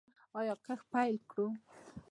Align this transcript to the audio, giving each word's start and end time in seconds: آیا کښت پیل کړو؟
آیا 0.39 0.53
کښت 0.65 0.85
پیل 0.93 1.15
کړو؟ 1.29 1.47